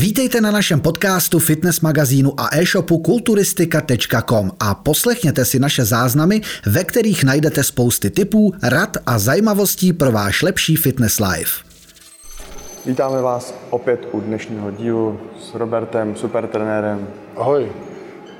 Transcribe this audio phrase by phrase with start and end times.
[0.00, 6.84] Vítejte na našem podcastu, fitness magazínu a e-shopu kulturistika.com a poslechněte si naše záznamy, ve
[6.84, 11.64] kterých najdete spousty tipů, rad a zajímavostí pro váš lepší fitness life.
[12.86, 17.06] Vítáme vás opět u dnešního dílu s Robertem, supertrenérem.
[17.36, 17.72] Ahoj.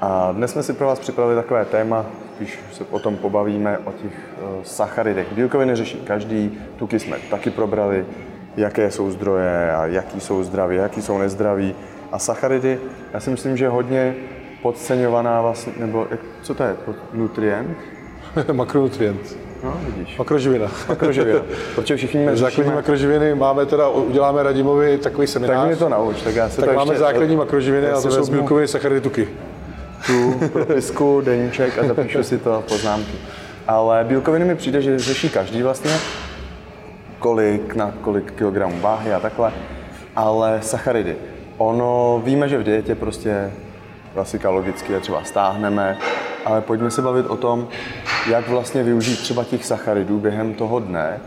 [0.01, 2.07] A dnes jsme si pro vás připravili takové téma,
[2.39, 5.33] když se potom pobavíme o těch uh, sacharidech.
[5.33, 8.05] Bílkoviny řeší každý, tuky jsme taky probrali,
[8.57, 11.75] jaké jsou zdroje a jaký jsou zdraví, jaký jsou nezdraví.
[12.13, 12.79] A sacharidy,
[13.13, 14.15] já si myslím, že hodně
[14.63, 16.77] podceňovaná vlastně, nebo jak, co to je,
[17.13, 17.77] nutrient?
[18.53, 19.37] Makronutrient.
[19.65, 20.19] No, vidíš.
[20.19, 20.67] Makroživina.
[20.89, 21.41] Makroživina.
[21.75, 25.57] Protože všichni Základní řešíme, makroživiny máme teda, uděláme Radimovi takový seminář.
[25.57, 28.11] tak mi to nauč, tak já se tak to máme ještě, základní makroživiny a to
[28.11, 29.29] jsou bílkoviny, sacharidy, tuky.
[30.07, 33.13] tu propisku, deníček a zapíšu si to poznámky.
[33.69, 35.91] Ale bílkoviny mi přijde, že řeší každý vlastně,
[37.21, 39.53] kolik na kolik kilogramů váhy a takhle.
[40.17, 41.17] Ale sacharidy.
[41.59, 43.53] Ono, víme, že v dietě prostě
[44.15, 45.99] klasika logicky je třeba stáhneme,
[46.45, 47.69] ale pojďme se bavit o tom,
[48.31, 51.21] jak vlastně využít třeba těch sacharidů během toho dne,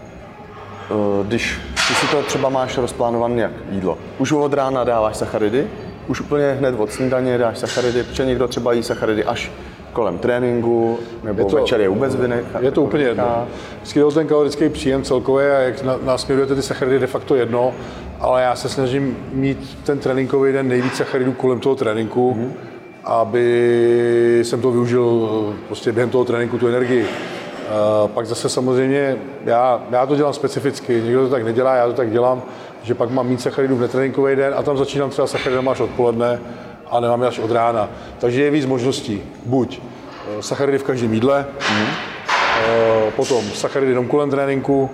[0.91, 3.97] Eh, když ty si to třeba máš rozplánované jak jídlo.
[4.17, 5.67] Už od rána dáváš sacharidy,
[6.07, 9.51] už úplně hned od snídaně dáš sacharidy, protože někdo třeba jí sacharidy až
[9.93, 12.59] kolem tréninku, nebo Je to- večer je vůbec vynechá.
[12.59, 13.47] Je to úplně jedno.
[13.77, 17.35] Vždycky jde o ten kalorický příjem celkově a jak na- nasměrujete ty sacharidy de facto
[17.35, 17.73] jedno,
[18.19, 22.53] ale já se snažím mít ten tréninkový den nejvíc sacharidů kolem toho tréninku, Mhm.
[23.05, 27.05] aby jsem to využil eh, prostě během toho tréninku tu energii.
[27.05, 31.93] Eh, Pak zase samozřejmě, já, já to dělám specificky, někdo to tak nedělá, já to
[31.93, 32.41] tak dělám,
[32.83, 36.39] že pak mám mít sacharidů v netréninkový den a tam začínám třeba sacharidama až odpoledne
[36.93, 37.89] a nemám je až od rána.
[38.19, 39.21] Takže je víc možností.
[39.45, 41.45] Buď eh, sacharidy v každém jídle,
[42.53, 44.89] Eh, potom sacharidy jenom kolem tréninku,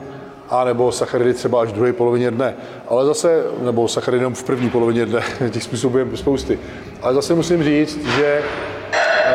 [0.50, 2.54] a nebo sacharidy třeba až v druhé polovině dne.
[2.88, 6.60] Ale zase, nebo sacharidy jenom v první polovině dne, těch způsobů je spousty.
[7.02, 8.42] Ale zase musím říct, že
[8.92, 9.34] eh,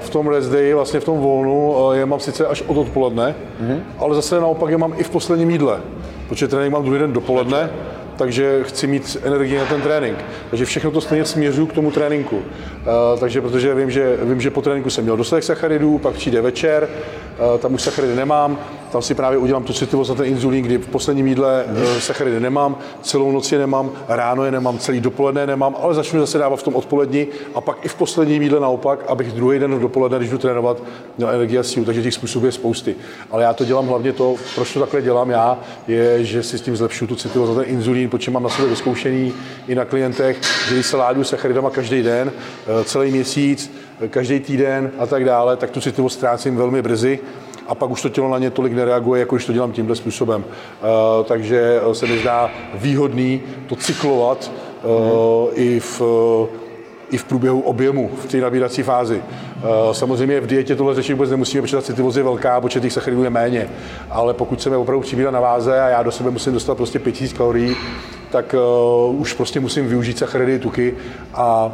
[0.00, 3.80] v tom rest day, vlastně v tom volnu, je mám sice až od odpoledne, mm-hmm.
[3.98, 5.80] ale zase naopak je mám i v posledním jídle,
[6.28, 7.70] protože trénink mám druhý den dopoledne,
[8.16, 10.18] takže chci mít energii na ten trénink.
[10.50, 12.36] Takže všechno to stejně směřuju k tomu tréninku.
[12.36, 16.40] Uh, takže protože vím že, vím, že po tréninku jsem měl dostatek sacharidů, pak přijde
[16.40, 16.88] večer,
[17.54, 18.58] uh, tam už sacharidy nemám,
[18.92, 22.40] tam si právě udělám tu citlivost na ten inzulín, kdy v posledním jídle uh, sacharidy
[22.40, 26.56] nemám, celou noc je nemám, ráno je nemám, celý dopoledne nemám, ale začnu zase dávat
[26.56, 30.30] v tom odpolední a pak i v posledním jídle naopak, abych druhý den dopoledne, když
[30.30, 30.82] jdu trénovat,
[31.16, 32.94] měl energii a sílu, takže těch způsobů je spousty.
[33.30, 35.58] Ale já to dělám hlavně to, proč to takhle dělám já,
[35.88, 38.70] je, že si s tím zlepšu tu citlivost na ten inzulín, protože mám na sobě
[38.70, 39.32] vyzkoušený
[39.68, 42.32] i na klientech, že když se ládu sacharidama každý den,
[42.66, 47.18] eh, celý měsíc, eh, každý týden a tak dále, tak tu citlivost ztrácím velmi brzy
[47.68, 50.44] a pak už to tělo na ně tolik nereaguje, jako když to dělám tímhle způsobem.
[50.50, 56.02] Eh, Takže eh, se mi zdá výhodný to cyklovat eh, i v
[57.10, 59.22] i v průběhu objemu, v té nabírací fázi.
[59.92, 63.24] Samozřejmě v dietě tohle řešit vůbec nemusíme, protože ta citlivost je velká, počet těch sacharidů
[63.24, 63.68] je méně.
[64.10, 67.32] Ale pokud chceme opravdu přibírat na váze a já do sebe musím dostat prostě 5000
[67.32, 67.76] kalorií,
[68.30, 68.54] tak
[69.08, 70.94] uh, už prostě musím využít sacharidy, tuky
[71.34, 71.72] a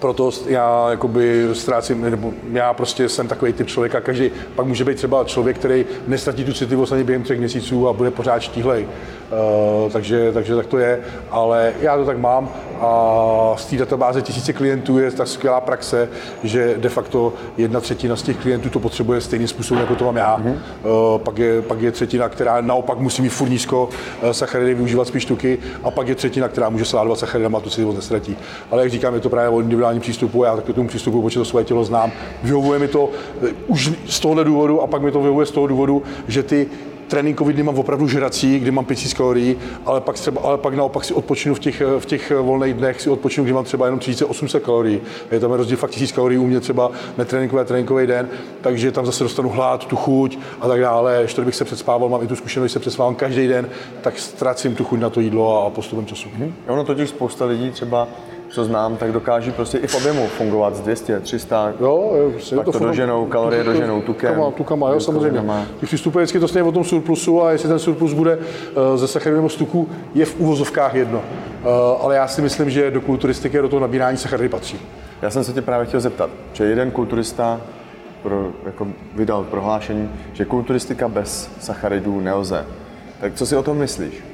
[0.00, 4.96] proto já jakoby ztrácím, nebo já prostě jsem takový typ člověka, každý, pak může být
[4.96, 8.88] třeba člověk, který nestratí tu citlivost ani během třech měsíců a bude pořád štíhlej.
[9.26, 12.48] Uh, takže, takže tak to je, ale já to tak mám
[12.80, 16.08] a z té databáze tisíce klientů je tak skvělá praxe,
[16.42, 20.16] že de facto jedna třetina z těch klientů to potřebuje stejným způsobem, jako to mám
[20.16, 20.38] já.
[20.38, 20.54] Mm-hmm.
[21.14, 23.88] Uh, pak, je, pak je třetina, která naopak musí mít furt nízko
[24.22, 27.70] uh, sacharidy, využívat spíš tuky a pak je třetina, která může sládovat sacharidama a tu
[27.70, 28.36] citlivost nestratí.
[28.70, 31.44] Ale jak říkám, je to právě o individuálním přístupu, já taky tomu přístupu, protože to
[31.44, 32.12] svoje tělo znám.
[32.42, 33.10] Vyhovuje mi to
[33.42, 36.66] eh, už z tohohle důvodu a pak mi to vyhovuje z toho důvodu, že ty
[37.08, 41.04] tréninkový dny mám opravdu žrací, kdy mám 5000 kalorií, ale pak, třeba, ale pak naopak
[41.04, 44.62] si odpočinu v těch, v těch volných dnech, si odpočinu, kdy mám třeba jenom 3800
[44.62, 45.00] kalorií.
[45.30, 48.28] Je tam rozdíl fakt 1000 kalorií u mě třeba netréninkový a tréninkový den,
[48.60, 51.18] takže tam zase dostanu hlad, tu chuť a tak dále.
[51.22, 53.68] Ještě bych se předspával, mám i tu zkušenost, že se předspávám každý den,
[54.00, 56.28] tak ztrácím tu chuť na to jídlo a postupem času.
[56.36, 56.54] Hmm.
[56.66, 58.08] Ono totiž spousta lidí třeba,
[58.48, 62.64] co znám, tak dokáží prostě i v objemu fungovat z 200, 300, Jo, prostě Pak
[62.64, 62.90] to funguje.
[62.90, 65.42] doženou, kalorie doženou tukem, Tukama, tukama jo, samozřejmě.
[65.80, 69.36] Ty přistupuje vždycky to o tom surplusu a jestli ten surplus bude eh, ze sacharidů
[69.36, 71.22] nebo z tuku, je v úvozovkách jedno.
[71.64, 71.68] Eh,
[72.00, 74.80] Ale já si myslím, že do kulturistiky do toho nabírání sacharidy patří.
[75.22, 77.60] Já jsem se tě právě chtěl zeptat, že jeden kulturista
[78.22, 82.66] pro, jako vydal prohlášení, že kulturistika bez sacharidů nelze.
[83.20, 84.24] Tak co si o tom myslíš?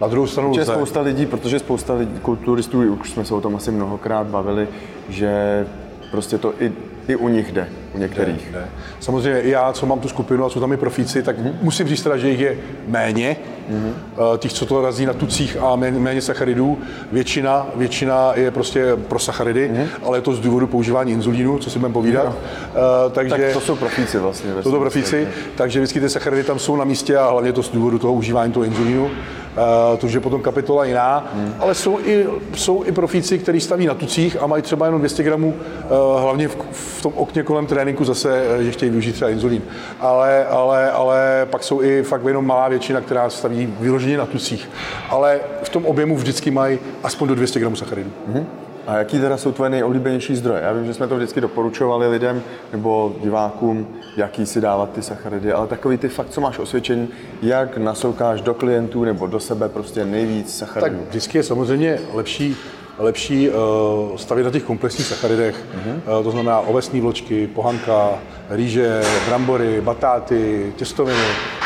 [0.00, 0.64] Na druhou stranu lze.
[0.64, 4.68] spousta lidí, protože spousta lidí, kulturistů, už jsme se o tom asi mnohokrát bavili,
[5.08, 5.66] že
[6.10, 6.72] prostě to i,
[7.08, 8.52] i u nich jde, u některých.
[8.52, 8.68] Ne, ne.
[9.00, 11.52] Samozřejmě já, co mám tu skupinu a jsou tam i profíci, tak mm-hmm.
[11.62, 13.36] musím říct teda, že jich je méně,
[13.70, 14.38] mm-hmm.
[14.38, 16.78] těch, co to razí na tucích a méně, méně sacharidů.
[17.12, 19.86] Většina, většina je prostě pro sacharidy, mm-hmm.
[20.02, 22.24] ale je to z důvodu používání inzulínu, co si budeme povídat.
[22.24, 22.30] No.
[22.30, 24.52] Uh, takže, tak to jsou profíci vlastně.
[24.62, 27.68] To jsou profíci, takže vždycky ty sacharidy tam jsou na místě a hlavně to z
[27.68, 29.10] důvodu toho užívání toho inzulínu.
[29.58, 31.54] Eh, to je potom kapitola jiná, hmm.
[31.58, 35.22] ale jsou i, jsou i profíci, kteří staví na tucích a mají třeba jenom 200
[35.22, 35.86] gramů, eh,
[36.20, 39.62] hlavně v, v tom okně kolem tréninku zase, eh, že chtějí využít třeba inzulín.
[40.00, 44.70] Ale, ale, ale pak jsou i fakt jenom malá většina, která staví vyloženě na tucích.
[45.10, 48.10] Ale v tom objemu vždycky mají aspoň do 200 gramů sacharidů.
[48.28, 48.46] Hmm.
[48.88, 50.62] A jaký teda jsou tvoje nejoblíbenější zdroje?
[50.62, 52.42] Já vím, že jsme to vždycky doporučovali lidem
[52.72, 57.08] nebo divákům, jaký si dávat ty sacharidy, ale takový ty fakt, co máš osvědčení,
[57.42, 60.96] jak nasoukáš do klientů nebo do sebe prostě nejvíc sacharidů.
[60.96, 62.56] Tak vždycky je samozřejmě lepší
[62.98, 66.18] lepší uh, stavět na těch komplexních sacharidech, uh-huh.
[66.18, 68.10] uh, to znamená ovesní vločky, pohanka,
[68.50, 71.24] rýže, brambory, batáty, těstoviny,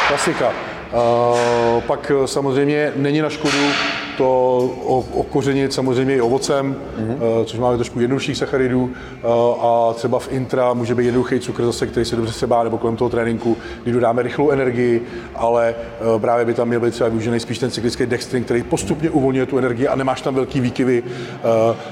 [0.08, 0.48] klasika.
[0.48, 3.58] Uh, pak samozřejmě není na škodu
[4.16, 4.58] to
[5.14, 7.44] okořenit samozřejmě i ovocem, mm-hmm.
[7.44, 9.26] což máme trošku jednodušších sacharidů eh,
[9.60, 12.96] a třeba v intra může být jednoduchý cukr zase, který se dobře sebá, nebo kolem
[12.96, 15.02] toho tréninku, kdy dodáme rychlou energii,
[15.34, 19.10] ale eh, právě by tam měl být třeba využený spíš ten cyklický dextrin, který postupně
[19.10, 21.02] uvolňuje tu energii a nemáš tam velký výkyvy.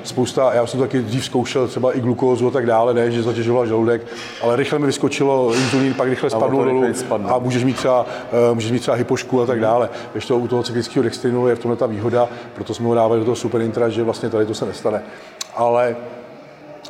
[0.05, 3.23] Spousta, já jsem to taky dřív zkoušel, třeba i glukózu a tak dále, ne, že
[3.23, 4.06] zatěžoval žaludek,
[4.43, 6.84] ale rychle mi vyskočilo inzulín, pak rychle spadl dolů
[7.25, 8.06] a můžeš mít třeba,
[8.55, 9.88] můžeš mít třeba hypošku a tak dále.
[10.12, 12.95] Když to u toho cyklického dextrinu je v tomhle ta výhoda, výhoda, proto jsme ho
[12.95, 15.03] dávali do toho super intra, že vlastně tady to se nestane.
[15.55, 15.97] Ale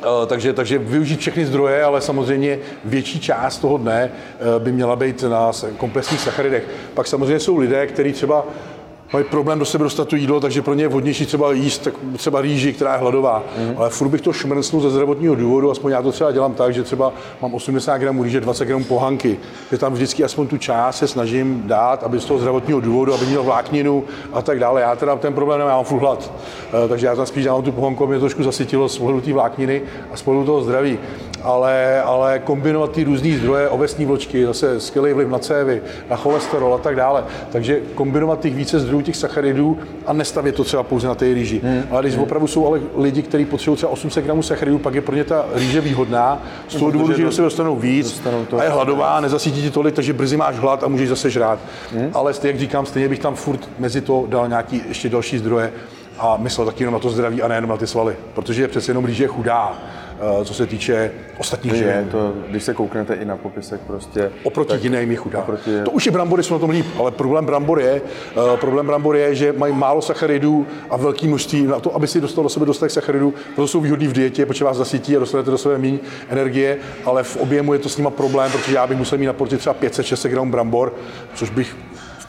[0.01, 4.95] eh, takže, takže využít všechny zdroje, ale samozřejmě větší část toho dne eh, by měla
[4.95, 6.63] být na komplexních sacharidech.
[6.93, 8.45] Pak samozřejmě jsou lidé, kteří třeba
[9.13, 11.93] mají problém do sebe dostat to jídlo, takže pro ně je vhodnější třeba jíst tak,
[12.17, 13.43] třeba rýži, která je hladová.
[13.57, 13.73] Mm.
[13.77, 16.83] Ale furt bych to šmrncnul ze zdravotního důvodu, aspoň já to třeba dělám tak, že
[16.83, 19.37] třeba mám 80 gramů rýže, 20 gramů pohanky,
[19.71, 23.25] že tam vždycky aspoň tu část se snažím dát, aby z toho zdravotního důvodu, aby
[23.25, 24.03] měl vlákninu
[24.33, 24.81] a tak dále.
[24.81, 26.31] Já teda ten problém nemám, já mám furt hlad.
[26.85, 29.81] Eh, takže já tam spíš dávám tu pohanku, mě trošku zasytilo z pohledu té vlákniny
[30.11, 30.99] a z pohledu toho zdraví
[31.43, 36.73] ale, ale kombinovat ty různé zdroje, ovesní vločky, zase skvělý vliv na cévy, na cholesterol
[36.73, 37.23] a tak dále.
[37.51, 41.61] Takže kombinovat těch více zdrojů těch sacharidů a nestavět to třeba pouze na té rýži.
[41.63, 41.83] Hmm.
[41.91, 42.23] Ale když hmm.
[42.23, 45.45] opravdu jsou ale lidi, kteří potřebují třeba 800 gramů sacharidů, pak je pro ně ta
[45.53, 49.61] rýže výhodná, z toho důvodu, že sebe dostanou víc dostanou to a je hladová, nezasítí
[49.61, 51.59] ti tolik, takže brzy máš hlad a můžeš zase žrát.
[51.91, 52.09] Hmm.
[52.13, 55.73] Ale jak říkám, stejně bych tam furt mezi to dal nějaký ještě další zdroje
[56.19, 58.91] a myslel taky jenom na to zdraví a nejenom na ty svaly, protože je přece
[58.91, 59.77] jenom rýže chudá
[60.43, 62.07] co se týče ostatních živin.
[62.11, 64.31] to, když se kouknete i na popisek prostě.
[64.43, 65.39] Oproti tak, jiným je chudá.
[65.39, 65.71] Oproti...
[65.85, 68.01] To už i brambory jsou na tom líp, ale problém brambor je,
[68.35, 72.21] uh, problém brambor je, že mají málo sacharidů a velký množství na to, aby si
[72.21, 73.33] dostal do sebe dostatek sacharidů.
[73.55, 77.23] Proto jsou výhodný v dietě, protože vás zasytí a dostanete do sebe méně energie, ale
[77.23, 79.75] v objemu je to s nima problém, protože já bych musel mít na porci třeba
[79.75, 80.93] 500-600 gramů brambor,
[81.33, 81.75] což bych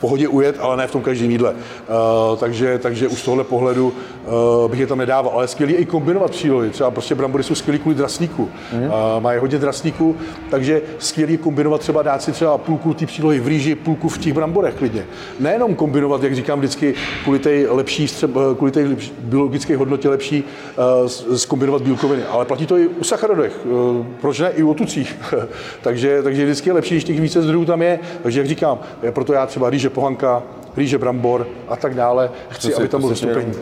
[0.02, 1.50] pohodě ujet, ale ne v tom každém jídle.
[1.52, 5.32] Uh, takže, takže už z tohle pohledu uh, bych je tam nedával.
[5.34, 6.70] Ale skvělý i kombinovat přílohy.
[6.70, 8.48] Třeba prostě brambory jsou skvělý kvůli draslíku.
[8.72, 8.84] Mm.
[8.84, 8.90] Uh,
[9.20, 10.16] mají hodně draslíku,
[10.50, 14.32] takže skvělý kombinovat třeba dát si třeba půlku té přílohy v rýži, půlku v těch
[14.32, 15.06] bramborech klidně.
[15.40, 18.06] Nejenom kombinovat, jak říkám vždycky, kvůli té lepší,
[18.56, 18.88] kvůli té
[19.18, 23.60] biologické hodnotě lepší uh, zkombinovat bílkoviny, ale platí to i u sacharodech.
[23.64, 25.16] Uh, proč ne i u tucích?
[25.82, 27.98] takže, takže vždycky je lepší, když těch více zdrojů tam je.
[28.22, 28.78] Takže jak říkám,
[29.10, 30.42] proto já třeba rýže pohanka,
[30.76, 32.30] rýže brambor a tak dále.
[32.48, 33.52] Chci, si, aby tam bylo zastoupení.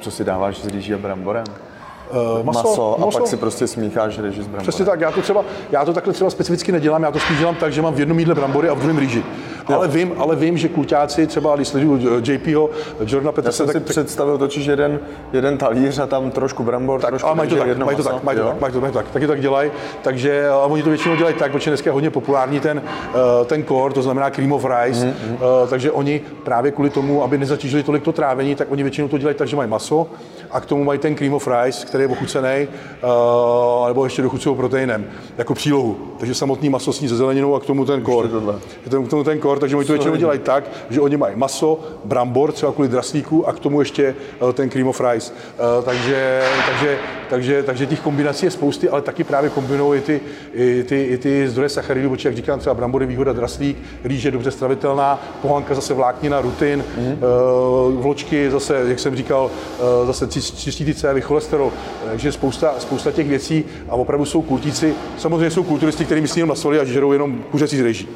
[0.00, 1.44] co si dáváš s rýží a bramborem?
[2.10, 3.18] Uh, maso, maso, a maso.
[3.18, 4.62] pak si prostě smícháš rýži s bramborem.
[4.62, 7.54] Přesně tak, já to, třeba, já to takhle třeba specificky nedělám, já to spíš dělám
[7.54, 9.24] tak, že mám v jednom jídle brambory a v druhém rýži.
[9.74, 12.70] Ale vím, ale vím, že kluťáci, třeba když sleduju JPho,
[13.06, 15.00] Jordana Peterse, Já jsem tak, si představil totiž jeden,
[15.32, 18.24] jeden talíř a tam trošku brambor, tak, trošku ale mají to tak, mají to tak,
[18.24, 19.70] mají to tak, mají to, mají to tak, taky tak dělají,
[20.02, 23.64] takže a oni to většinou dělají tak, protože dneska je hodně populární ten, uh, ten
[23.64, 25.68] core, to znamená cream of rice, mm-hmm.
[25.70, 29.36] takže oni právě kvůli tomu, aby nezatížili tolik to trávení, tak oni většinou to dělají
[29.36, 30.06] tak, že mají maso
[30.50, 32.68] a k tomu mají ten cream of rice, který je ochucený,
[33.88, 35.06] nebo ještě dochucují proteinem,
[35.38, 35.96] jako přílohu.
[36.18, 38.28] Takže samotný maso sní se zeleninou a k tomu ten core.
[38.84, 42.52] K tomu ten core, takže oni to většinou dělají tak, že oni mají maso, brambor,
[42.52, 44.14] třeba kvůli draslíku a k tomu ještě
[44.48, 45.32] eh, ten cream of rice.
[45.32, 46.98] Eh, takže, takže,
[47.30, 50.20] takže, takže těch kombinací je spousty, ale taky právě kombinují i ty,
[50.54, 54.30] i ty, i ty zdroje sacharidů, protože jak říkám, třeba brambory výhoda draslík, rýž je
[54.30, 57.16] dobře stravitelná, pohanka zase vláknina, rutin, mm.
[58.00, 59.50] vločky zase, jak jsem říkal,
[60.06, 61.72] zase čistí ty cévy, cholesterol,
[62.10, 64.94] takže spousta, spousta těch věcí a opravdu jsou kultíci.
[65.18, 68.08] Samozřejmě jsou kulturisti, kteří myslí jenom na soli a žerou jenom kuřecí z rejží.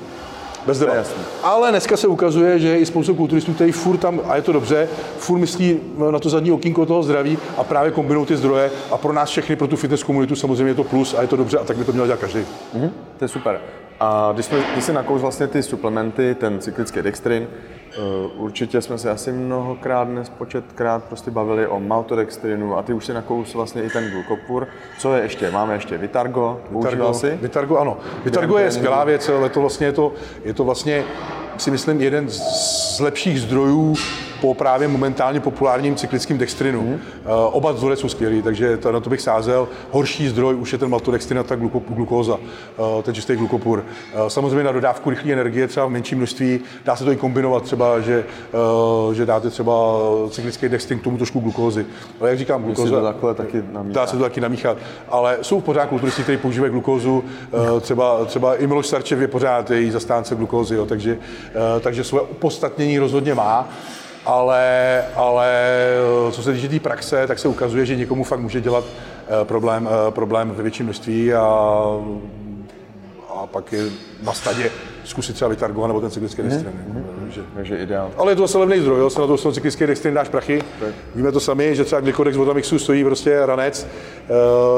[0.67, 0.97] Bez To je deba.
[0.99, 1.23] jasný.
[1.43, 4.52] Ale dneska se ukazuje, že je i spoustu kulturistů, kteří furt tam, a je to
[4.52, 4.88] dobře,
[5.19, 8.71] furt myslí na to zadní okýnko toho zdraví a právě kombinují ty zdroje.
[8.90, 11.37] A pro nás všechny, pro tu fitness komunitu samozřejmě je to plus a je to
[11.37, 12.40] dobře a tak by to měl dělat každý.
[13.19, 13.61] To je super.
[14.00, 17.47] A když, jsme, když jsi nakous vlastně ty suplementy, ten cyklický dextrin,
[18.37, 23.54] určitě jsme se asi mnohokrát, nespočetkrát prostě bavili o maltodextrinu a ty už si nakous
[23.54, 24.68] vlastně i ten glukopur.
[24.99, 25.50] Co je ještě?
[25.50, 27.38] Máme ještě Vitargo, používal jsi?
[27.42, 27.99] Vitargo, ano.
[28.25, 30.12] Vitargo je skvělá věc, ale to vlastně je to,
[30.44, 31.04] je to vlastně,
[31.56, 33.94] si myslím, jeden z lepších zdrojů
[34.40, 36.82] po právě momentálně populárním cyklickém dextrinu.
[36.82, 37.00] Mm.
[37.50, 39.68] Oba zdroje jsou skvělý, takže to, na to bych sázel.
[39.90, 43.85] Horší zdroj už je ten maltodextrin a ta gluko, glukóza, eh, ten čistý glukopur.
[44.14, 47.62] Eh, Samozřejmě na dodávku rychlé energie třeba v menším množství, dá se to i kombinovat
[47.62, 48.25] třeba, že,
[49.12, 49.73] že dáte třeba
[50.30, 51.87] cyklický dextrin k tomu trošku glukózy.
[52.20, 53.62] Ale jak říkám, glukóza, to takhle taky.
[53.82, 54.76] Dá se to taky namíchat,
[55.09, 57.25] ale jsou pořád kulturisti, kteří používají glukózu,
[57.80, 61.18] třeba, třeba i Miloš Sarčev je pořád její zastánce glukózy, jo, takže,
[61.80, 63.68] takže svoje opodstatnění rozhodně má,
[64.27, 65.49] ale, ale
[66.29, 69.45] eh, co se týče té praxe, tak se ukazuje, že někomu fakt může dělat eh,
[69.45, 71.45] problém, eh, problém ve větším množství a,
[73.35, 73.85] a pak je
[74.23, 74.71] na stadě
[75.05, 76.73] zkusit třeba vytargovat nebo ten cyklický dextrin.
[77.34, 78.10] Takže- Takže ideál.
[78.18, 79.10] ale je to zase levný zdroj, jo?
[79.10, 80.62] se na to jsou cyklický dextrin dáš prachy.
[81.14, 83.87] Víme to sami, že třeba Glycodex Votamixu stojí prostě ranec.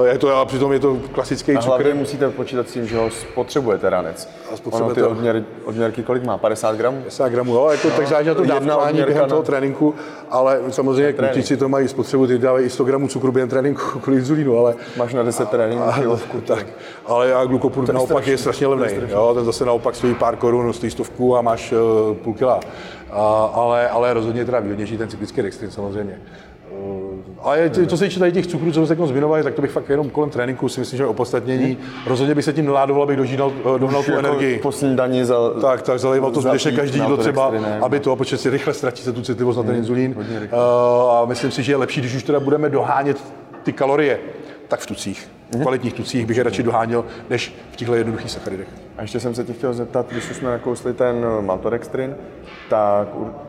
[0.05, 1.97] Eh, Je to, a přitom je to klasický A hlavně cukr.
[1.97, 4.29] musíte počítat s tím, že ho spotřebujete ranec.
[4.53, 6.39] A spotřebujete Ono ty odměr, odměrky kolik má?
[6.39, 6.99] 50 gramů?
[7.01, 9.95] 50 gramů, jo, jako, tak záleží na tom dávkování během na- toho tréninku,
[10.31, 14.19] ale samozřejmě kluci to mají spotřebu, ty dávají i 100 gramů cukru během tréninku kvůli
[14.19, 16.41] inzulínu, ale Máš na 10 tréninků kilovku.
[16.41, 16.67] tak,
[17.07, 18.87] ale a glukopur naopak je strašně levný.
[19.09, 22.61] Jo, ten zase naopak stojí pár korun, stojí stovku a máš uh, půl kila.
[23.11, 26.19] A, ale, ale rozhodně je teda výhodnější ten cyklický dextrin samozřejmě.
[26.71, 29.63] Uh, ale to, to se týče tady těch cukrů, co se teď zmiňovali, tak to
[29.63, 31.79] bych fakt jenom kolem tréninku si myslím, že je opodstatnění.
[32.07, 34.59] Rozhodně bych se tím neládoval, abych dožínal, eh, dohnal tu Jako energii.
[34.59, 35.35] Po snídani za...
[35.61, 37.85] Tak, tak zalejval to zbytečně každý jídlo třeba, maltodextrinem.
[37.85, 40.15] aby to, protože si rychle ztratí se tu citlivost na ten inzulín.
[40.17, 40.59] hodně rychle.
[40.59, 43.19] Uh, a myslím si, že je lepší, když už teda budeme dohánět
[43.63, 44.19] ty kalorie,
[44.69, 45.29] tak v tucích.
[45.51, 48.69] V kvalitních tucích bych je radši doháněl, než v těchto jednoduchých sacharidech.
[48.99, 52.17] A ještě jsem se tě chtěl zeptat, když už jsme nakousli ten eh, maltodextrin,
[52.69, 53.09] tak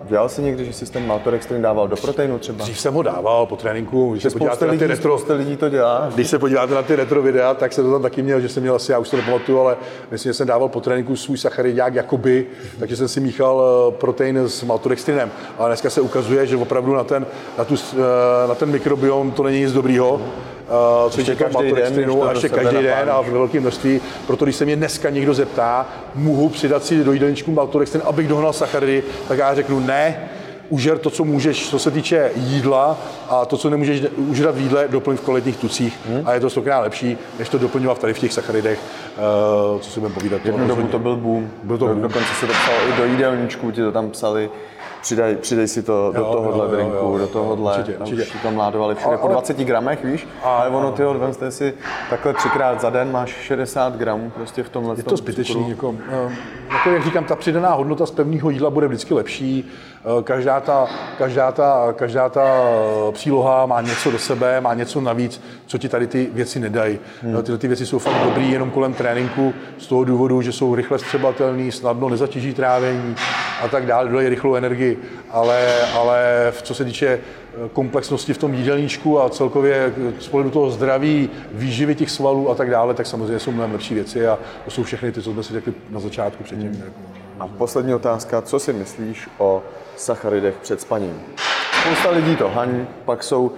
[0.10, 2.64] dělal jsi někdy, že jsi ten maltodextrin dával do proteinu třeba?
[2.64, 5.70] Dřív jsem ho dával po tréninku, když se podíváte na ty lidí, retro, lidí to
[5.70, 6.10] dělá.
[6.16, 8.64] Když se podíváte na ty retro videa, tak jsem to tam taky měl, že jsem
[8.64, 9.78] měl asi, já už to nepamatuju, ale
[10.12, 12.48] myslím, že jsem dával po tréninku svůj sacharidák jakoby,
[12.80, 15.32] takže jsem si míchal eh, protein s maltodextrinem.
[15.58, 17.26] Ale dneska se ukazuje, že opravdu na ten,
[17.58, 20.22] na tu, eh, na ten mikrobiom to není nic dobrýho.
[21.06, 24.02] Uh, co týká každý den, to a ještě každý den a v velkém množství.
[24.28, 28.54] Proto když se mě dneska někdo zeptá, mohu přidat si do jídelníčku maltodextrin, abych dohnal
[28.54, 30.30] sacharidy, tak já řeknu ne,
[30.70, 32.98] užer to, co můžeš, co se týče jídla
[33.30, 36.22] a to, co nemůžeš užrat v jídle, doplň v kvalitních tucích Hmm.
[36.26, 38.80] a je to stokrát lepší, než to doplňovat tady v těch sacharidech,
[39.74, 40.46] uh, co si budeme povídat.
[40.46, 41.50] Jednu dobu to byl boom.
[41.64, 42.02] Byl to Do- boom.
[42.02, 44.50] Dokonce se to psalo i do jídelníčku, ti to tam psali.
[45.04, 47.78] Přidej, přidej si to do Jo, tohohle jo, jo, drinku, jo, do tohohle.
[47.78, 48.22] určitě, a určitě.
[48.22, 50.28] Už tam ládovali všude po ale- 20 gramech, víš?
[50.44, 51.74] Ale ono, ty odvemte si
[52.10, 56.36] takhle třikrát za den, máš 60 gramů prostě v tomhle Je to zbytečný, jako, eh,
[56.74, 59.66] jako, jak říkám, ta přidaná hodnota z pevného jídla bude vždycky lepší.
[60.20, 65.02] Eh, Každá ta, každá, ta, každá ta eh, příloha má něco do sebe, má něco
[65.02, 67.00] navíc, co ti tady ty věci nedají.
[67.22, 67.44] Hmm.
[67.44, 71.00] Tyhle ty věci jsou fakt dobrý jenom kolem tréninku z toho důvodu, že jsou rychle
[71.00, 73.16] střebatelný, snadno nezatíží trávení
[73.62, 74.98] a tak dále, dodají rychlou energii.
[75.30, 80.28] Ale, ale v- co se týče eh, komplexnosti v tom jídelníčku a celkově eh, z
[80.28, 84.28] pohledu toho zdraví, výživy těch svalů a tak dále, tak samozřejmě jsou mnohem lepší věci
[84.28, 86.68] a to jsou všechny ty, co jsme si řekli na začátku předtím.
[86.72, 86.94] Hmm.
[87.40, 89.64] A poslední otázka, co si myslíš o
[89.96, 91.22] sacharidech před spaním?
[91.82, 93.52] Spousta lidí to haní, pak jsou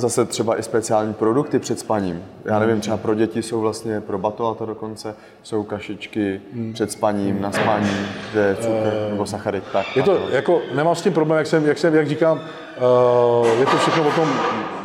[0.00, 2.24] zase třeba i speciální produkty před spaním.
[2.44, 6.40] Já nevím, třeba pro děti jsou vlastně, pro batola to dokonce, jsou kašičky
[6.72, 9.64] před spaním, na spaní, kde je cukr nebo sacharid.
[9.72, 13.48] Tak, Je to, jako, nemám s tím problém, jak jsem, jak jsem, jak říkám, uh,
[13.60, 14.28] je to všechno o tom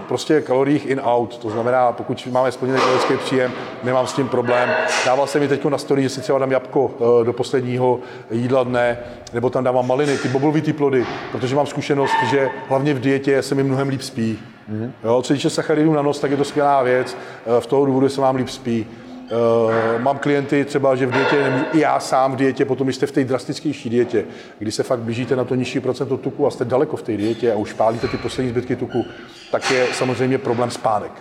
[0.07, 3.51] prostě kaloriích in-out, to znamená, pokud máme splněný kalorický příjem,
[3.83, 4.69] nemám s tím problém.
[5.05, 7.99] Dával jsem mi teď na story, že si třeba dám jabko uh, do posledního
[8.31, 8.97] jídla dne,
[9.33, 13.55] nebo tam dávám maliny, ty bobulvitý plody, protože mám zkušenost, že hlavně v dietě se
[13.55, 14.39] mi mnohem líp spí.
[14.71, 14.91] Mm-hmm.
[15.03, 18.09] Jo, co týče sacharidů na nos, tak je to skvělá věc, uh, v toho důvodu
[18.09, 18.87] se vám líp spí.
[19.23, 23.11] Uh, mám klienty třeba, že v dietě, i já sám v dietě, potom jste v
[23.11, 24.25] té drastičtější dietě,
[24.59, 27.53] kdy se fakt blížíte na to nižší procento tuku a jste daleko v té dietě
[27.53, 29.05] a už pálíte ty poslední zbytky tuku,
[29.51, 31.11] tak je samozřejmě problém spánek.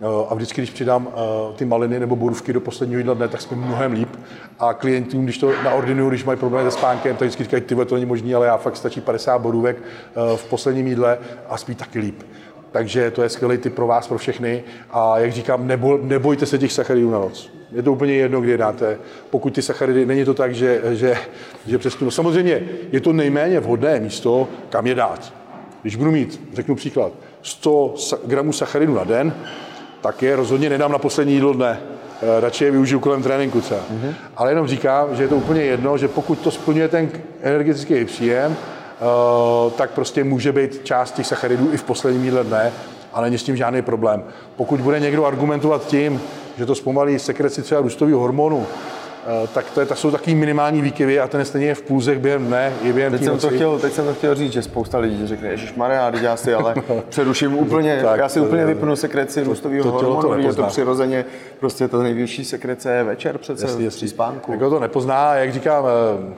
[0.00, 1.12] Uh, a vždycky, když přidám uh,
[1.56, 4.16] ty maliny nebo borůvky do posledního jídla dne, tak jsme mnohem líp.
[4.58, 7.94] A klientům, když to naordinuju, když mají problémy se spánkem, tak vždycky říkají, ty to
[7.94, 11.98] není možné, ale já fakt stačí 50 borůvek uh, v posledním jídle a spí taky
[11.98, 12.22] líp.
[12.72, 14.62] Takže to je skvělý tip pro vás, pro všechny.
[14.90, 17.50] A jak říkám, nebo, nebojte se těch sacharidů na noc.
[17.72, 18.98] Je to úplně jedno, kdy dáte.
[19.30, 21.16] Pokud ty sacharidy, není to tak, že, že,
[21.66, 22.14] že přes tu noc.
[22.14, 25.32] Samozřejmě je to nejméně vhodné místo, kam je dát.
[25.82, 27.94] Když budu mít, řeknu příklad, 100
[28.24, 29.34] gramů sacharidů na den,
[30.00, 31.80] tak je rozhodně nedám na poslední jídlo dne.
[32.22, 33.80] Eh, radši je využiju kolem tréninku třeba.
[33.80, 34.14] Mm-hmm.
[34.36, 37.10] Ale jenom říkám, že je to úplně jedno, že pokud to splňuje ten
[37.42, 38.56] energetický příjem,
[39.76, 42.72] tak prostě může být část těch sacharidů i v posledním jídle dne
[43.12, 44.24] a není s tím žádný problém.
[44.56, 46.20] Pokud bude někdo argumentovat tím,
[46.58, 48.66] že to zpomalí sekreci třeba růstového hormonu,
[49.28, 52.18] Eh, tak to, je, to jsou takový minimální výkyvy a ten stejně je v půlzech
[52.18, 54.98] během dne, i během teď jsem, to chtěl, teď jsem to chtěl říct, že spousta
[54.98, 56.74] lidí řekne, Ježíš Maria, já si ale
[57.08, 61.24] přeruším úplně, tak, já si úplně vypnu sekreci růstového hormonu, to je to přirozeně,
[61.60, 64.08] prostě to největší sekrece je večer přece jasný, jasný.
[64.08, 64.52] spánku.
[64.52, 66.34] Jako to nepozná, jak říkám, eh,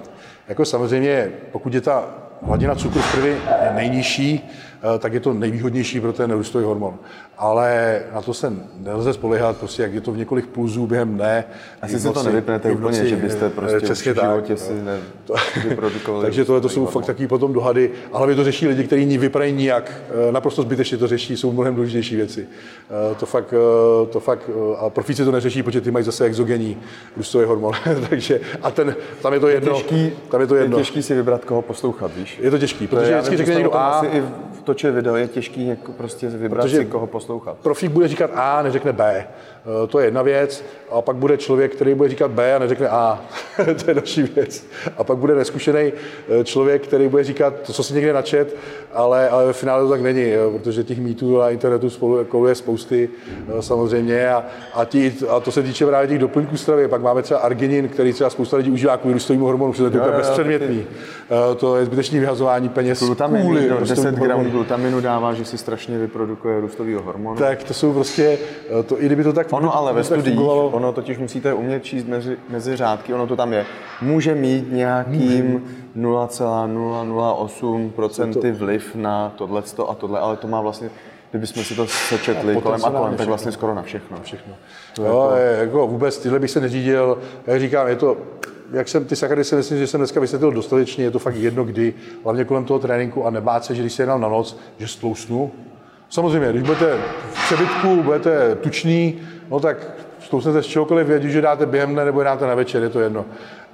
[0.49, 2.05] jako samozřejmě, pokud je ta
[2.43, 3.37] hladina cukru v krvi
[3.75, 6.99] nejnižší, eh, tak je to nejvýhodnější pro ten růstový hormon.
[7.41, 11.45] Ale na to se nelze spolehat, prostě jak je to v několik pulzů během dne.
[11.83, 14.99] Asi se to nevypnete úplně, noci, že byste eh, prostě přesně tak, životě si ne,
[16.21, 17.91] Takže tohle to jsou fakt takový potom dohady.
[18.13, 19.93] A hlavně to řeší lidi, kteří vypadají nijak,
[20.29, 22.49] eh, naprosto zbytečně to řeší, jsou mnohem důležitější věci.
[23.17, 23.55] To fakt,
[24.11, 26.77] to fakt a profíci to neřeší, protože ty mají zase exogenní
[27.17, 27.73] růstový hormon.
[28.11, 29.73] Takže a ten, tam je to jedno.
[29.73, 30.79] Je těžký, tam je to jedno.
[30.79, 32.39] Je těžký si vybrat, koho poslouchat, víš?
[32.43, 33.89] Je to těžký, protože vždycky řekne někdo A.
[33.89, 34.21] Asi i
[34.61, 37.30] v toče video je těžký jako prostě vybrat si, koho poslouchat.
[37.63, 39.29] Profík bude říkat A, neřekne B.
[39.61, 40.65] Eh, to je jedna věc.
[40.91, 43.25] A pak bude člověk, který bude říkat B a neřekne A.
[43.85, 44.67] to je další věc.
[44.97, 45.93] A pak bude neskušený
[46.41, 48.57] eh, člověk, který bude říkat to, co si někde načet,
[48.93, 53.09] ale, ale ve finále to tak není, protože těch mýtů na internetu spolu koluje spousty
[53.59, 56.89] eh, samozřejmě a, a, tí, a to se týče právě těch doplňků stravy.
[56.89, 60.17] Pak máme třeba arginin, který třeba spousta lidí užívá kvůli růstovému hormonu, protože to je
[60.17, 60.85] bezpředmětný.
[61.57, 63.03] To je zbytečné vyhazování peněz.
[63.03, 67.37] Glutamin, kůli, 10 gramů glutaminu dává, že si strašně vyprodukuje růstového hormonu.
[67.39, 68.39] Tak to jsou prostě,
[68.87, 70.41] to, i kdyby to tak Ono ale ve studiích,
[70.73, 73.67] ono totiž musíte umět číst mezi, mezi řádky, ono to tam je.
[74.03, 75.65] Může mít nějakým
[75.97, 80.91] 0,008% vliv na tohle a tohle, ale to má vlastně
[81.31, 84.19] kdybychom si to sečetli kolem a kolem, tak vlastně skoro na všechno.
[84.23, 84.55] všechno.
[84.95, 85.63] To jo, je jako...
[85.63, 87.19] jako vůbec tyhle bych se neřídil.
[87.47, 88.17] Jak říkám, je to,
[88.73, 91.65] jak jsem ty sachary si myslím, že jsem dneska vysvětlil dostatečně, je to fakt jedno
[91.65, 94.89] kdy, hlavně kolem toho tréninku a nebát se, že když se jednal na noc, že
[94.89, 95.53] stlousnu.
[96.11, 96.99] Samozřejmě, když budete
[97.31, 99.19] v přebytku, budete tučný,
[99.51, 99.77] no tak
[100.21, 103.25] zkousnete z čehokoliv, vědí, že dáte během dne nebo dáte na večer, je to jedno.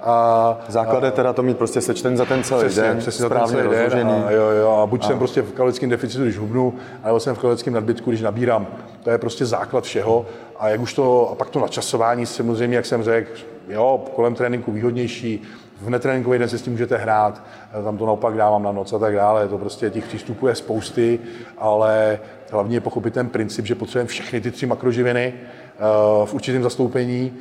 [0.01, 3.63] A, Základ je teda to mít prostě sečten za ten celý přesně, den, přesně správně
[3.63, 5.07] za ten celý den a, jo, jo, a buď a.
[5.07, 6.73] jsem prostě v kalorickém deficitu, když hubnu,
[7.05, 8.67] nebo jsem v kalorickém nadbytku, když nabírám.
[9.03, 10.25] To je prostě základ všeho.
[10.59, 13.29] A jak už to, a pak to načasování, samozřejmě, jak jsem řekl,
[13.67, 15.43] jo, kolem tréninku výhodnější,
[15.81, 17.43] v netréninkový den si s tím můžete hrát,
[17.83, 19.47] tam to naopak dávám na noc a tak dále.
[19.47, 21.19] To prostě těch přístupů je spousty,
[21.57, 22.19] ale
[22.51, 25.79] hlavně je pochopit ten princip, že potřebujeme všechny ty tři makroživiny eh,
[26.25, 27.33] v určitém zastoupení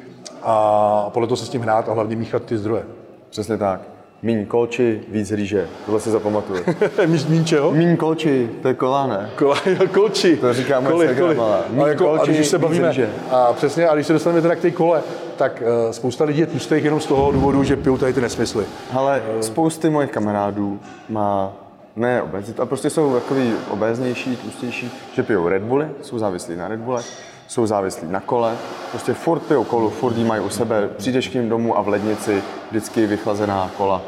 [0.43, 2.83] a podle toho se s tím hrát a hlavně míchat ty zdroje.
[3.31, 3.96] Přesně tak.
[4.23, 5.69] Míň kolči, víc rýže.
[5.87, 6.65] Tohle si zapamatuju.
[7.07, 7.73] míň, míň čeho?
[7.73, 9.31] Míň kolči, to je kola, ne?
[9.37, 9.57] Kola,
[9.93, 10.37] kolči.
[10.37, 11.51] To říká moje koli, koli.
[11.71, 12.95] Míň a, jako, kolči, a když se bavíme,
[13.31, 15.03] a přesně, a když se dostaneme teda k té kole,
[15.37, 18.65] tak uh, spousta lidí je tlustých jenom z toho důvodu, že pijou tady ty nesmysly.
[18.93, 21.53] Ale spousty mojich kamarádů má
[21.97, 26.69] ne obezit, a prostě jsou takový obéznější, tlustější, že pijou Red Bully, jsou závislí na
[26.69, 27.03] Red Bulle,
[27.47, 28.57] jsou závislí na kole,
[28.91, 31.89] prostě furt pijou kolu, furt jí mají u sebe, přijdeš k ním domů a v
[31.89, 34.03] lednici vždycky vychlazená kola.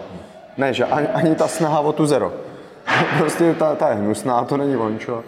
[0.56, 2.32] Ne, že ani, ani ta snaha o tu zero.
[3.18, 5.24] prostě ta, ta je hnusná, to není vončo.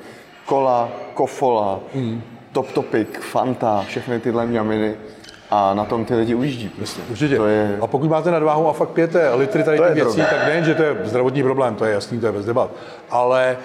[0.46, 2.22] Kola, kofola, mm.
[2.52, 4.94] top topik, fanta, všechny tyhle mňaminy
[5.50, 7.02] a na tom ty lidi ujíždí prostě.
[7.10, 7.36] Určitě.
[7.36, 7.78] To je...
[7.80, 10.82] A pokud máte nadváhu a fakt pijete litry tady těch věcí, tak nejen, že to
[10.82, 12.70] je zdravotní problém, to je jasný, to je bez debat,
[13.10, 13.56] ale,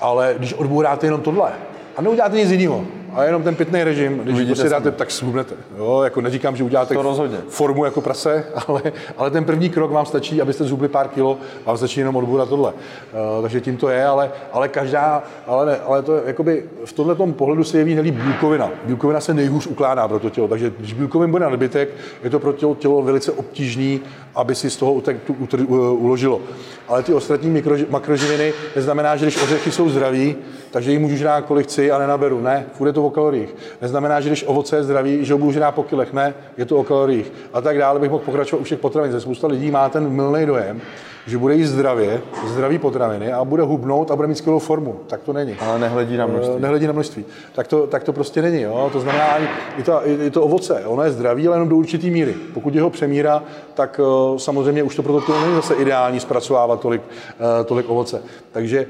[0.00, 1.52] ale když odbouráte jenom tohle
[1.96, 5.54] a neuděláte nic jiného, a jenom ten pitný režim, když Uvidíte prostě dáte, tak schubnete.
[5.78, 7.38] Jo, jako neříkám, že uděláte to rozhodně.
[7.48, 8.82] formu jako prase, ale,
[9.16, 12.72] ale ten první krok vám stačí, abyste zhubli pár kilo, vám stačí jenom odbourat tohle.
[12.72, 16.92] Uh, takže tím to je, ale, ale každá, ale, ne, ale to je, jakoby v
[16.92, 18.70] tomhle pohledu se jeví nelíbí bílkovina.
[18.84, 21.88] Bílkovina se nejhůř ukládá pro to tělo, takže když bílkovin bude nadbytek,
[22.24, 24.00] je to pro tělo, tělo velice obtížný,
[24.34, 26.40] aby si z toho utek, tu, utr, uh, uložilo.
[26.88, 30.36] Ale ty ostatní mikro, makroživiny neznamená, že když ořechy jsou zdraví,
[30.70, 32.40] takže jich můžu žrát kolik chci a nenaberu.
[32.40, 33.54] Ne, bude to to o kaloriích.
[33.82, 36.76] Neznamená, že když ovoce je zdravý, že ho budu žrát po kilech, ne, je to
[36.76, 37.32] o kaloriích.
[37.52, 39.20] A tak dále bych mohl pokračovat u všech potravin.
[39.20, 40.80] Spousta lidí má ten milný dojem,
[41.26, 45.00] že bude jíst zdravě, zdraví potraviny a bude hubnout a bude mít skvělou formu.
[45.06, 45.56] Tak to není.
[45.60, 46.60] Ale nehledí na množství.
[46.60, 47.24] Nehledí na množství.
[47.54, 48.62] Tak to, tak to prostě není.
[48.62, 48.90] Jo?
[48.92, 49.38] To znamená,
[49.78, 52.34] i to, i to ovoce, ono je zdravý, ale jenom do určitý míry.
[52.54, 53.42] Pokud jeho přemíra,
[53.74, 58.22] tak uh, samozřejmě už to proto to není zase ideální zpracovávat tolik, uh, tolik ovoce.
[58.52, 58.86] Takže,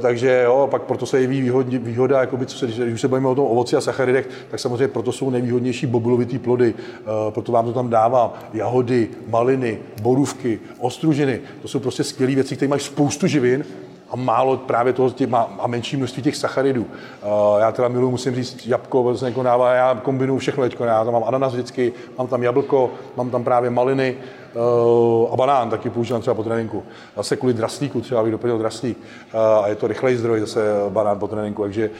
[0.00, 3.28] takže jo, pak proto se jeví výhod, výhoda, jakoby, co se, když už se bavíme
[3.28, 6.74] o tom ovoci a sacharidech, tak samozřejmě proto jsou nejvýhodnější bobulovitý plody.
[6.74, 11.40] Uh, proto vám to tam dává jahody, maliny, borůvky, ostružiny.
[11.62, 13.64] To jsou prostě skvělé věci, které mají spoustu živin,
[14.10, 15.10] a málo právě toho
[15.58, 16.82] a menší množství těch sacharidů.
[16.82, 21.04] Uh, já teda miluji, musím říct, jabko, se někoho dává, já kombinuju všechno teďko, já
[21.04, 24.16] tam mám ananas vždycky, mám tam jablko, mám tam právě maliny
[24.54, 26.82] uh, a banán taky používám třeba po tréninku.
[27.16, 31.18] Zase kvůli draslíku, třeba bych doplnil draslík uh, a je to rychlej zdroj zase banán
[31.18, 31.90] po tréninku, takže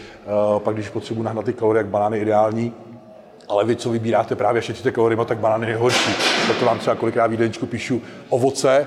[0.59, 2.73] pak když potřebuji nahnat ty kalorie, jak banán je ideální,
[3.49, 6.15] ale vy, co vybíráte právě šetříte kaloriemi, tak banán je horší.
[6.47, 8.87] Proto vám třeba kolikrát v píšu ovoce,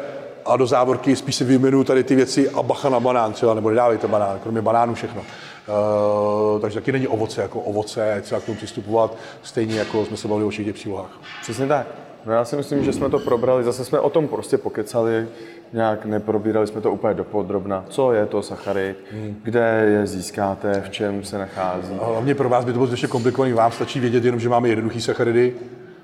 [0.49, 3.69] a do závorky spíš si vyjmenuju tady ty věci a bacha na banán třeba, nebo
[3.69, 5.21] nedávejte banán, kromě banánu všechno.
[5.21, 10.27] Uh, takže taky není ovoce jako ovoce, třeba k tomu přistupovat stejně jako jsme se
[10.27, 11.19] bavili o všech těch přílohách.
[11.41, 11.87] Přesně tak.
[12.25, 15.27] No já si myslím, že jsme to probrali, zase jsme o tom prostě pokecali,
[15.73, 17.85] nějak neprobírali jsme to úplně dopodrobna.
[17.89, 19.39] Co je to sacharid, hmm.
[19.43, 21.93] kde je získáte, v čem se nachází.
[22.01, 24.69] A hlavně pro vás by to bylo ještě komplikovaný, vám stačí vědět jenom, že máme
[24.69, 25.55] jednoduchý sacharidy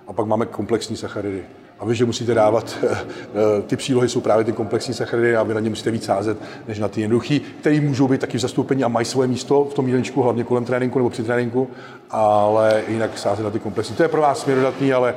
[0.08, 1.44] a pak máme komplexní sacharidy.
[1.80, 5.44] A vy, že musíte dávat, eh, eh, ty přílohy jsou právě ty komplexní sacharidy a
[5.44, 8.42] vy na ně musíte víc sázet, než na ty jednoduché, které můžou být taky v
[8.42, 11.68] zastoupení a mají svoje místo v tom jídelníčku, hlavně kolem tréninku nebo při tréninku,
[12.12, 13.96] ale jinak sázet na ty komplexní.
[13.96, 15.16] To je pro vás směrodatný, ale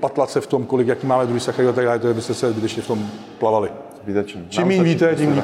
[0.00, 2.34] patlat se v tom, kolik, jaký máme druhý sacharid a tak dále, to je, byste
[2.34, 3.70] se zbytečně v tom plavali.
[4.02, 4.46] Zbytečný.
[4.48, 5.42] Čím víc víte, tím,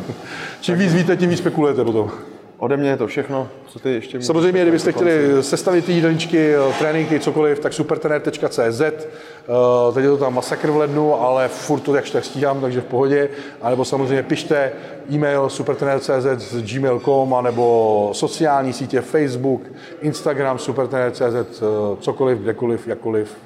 [0.60, 2.10] čím víc víte, tím víc spekulujete potom.
[2.58, 6.58] Ode mě je to všechno, co ty ještě Samozřejmě, kdybyste chtěli sestavit ty jídelníčky, eh,
[6.78, 8.80] tréninky, cokoliv, tak supertrener.cz.
[8.80, 12.80] Eh, teď je to tam masakr v lednu, ale furt to jakž tak stíhám, takže
[12.80, 13.28] v pohodě.
[13.62, 14.72] A nebo samozřejmě pište
[15.10, 19.62] e-mail supertrener.cz s gmail.com, nebo sociální sítě Facebook,
[20.00, 21.64] Instagram supertrener.cz, eh,
[22.00, 23.36] cokoliv, kdekoliv, jakkoliv,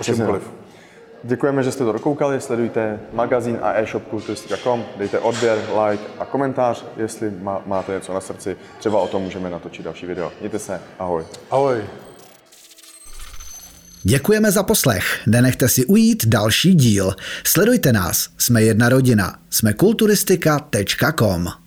[0.00, 0.65] o čemkoliv.
[1.22, 6.84] Děkujeme, že jste to dokoukali, sledujte magazín a e-shop kulturistika.com, dejte odběr, like a komentář,
[6.96, 10.32] jestli má, máte něco na srdci, třeba o tom můžeme natočit další video.
[10.40, 11.24] Mějte se, ahoj.
[11.50, 11.84] Ahoj.
[14.02, 15.20] Děkujeme za poslech.
[15.26, 17.14] Nenechte si ujít další díl.
[17.44, 18.28] Sledujte nás.
[18.38, 19.38] Jsme jedna rodina.
[19.50, 21.65] Jsme kulturistika.com.